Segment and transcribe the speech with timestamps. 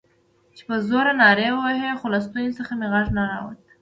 [0.55, 3.59] چې په زوره نارې ووهم، خو له ستوني څخه مې غږ نه راووت.